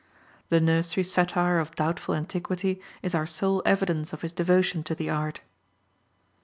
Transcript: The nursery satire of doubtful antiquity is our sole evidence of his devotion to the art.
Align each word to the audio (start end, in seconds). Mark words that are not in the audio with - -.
The 0.49 0.59
nursery 0.59 1.03
satire 1.03 1.59
of 1.59 1.75
doubtful 1.75 2.15
antiquity 2.15 2.81
is 3.03 3.13
our 3.13 3.27
sole 3.27 3.61
evidence 3.67 4.13
of 4.13 4.23
his 4.23 4.33
devotion 4.33 4.81
to 4.85 4.95
the 4.95 5.11
art. 5.11 5.41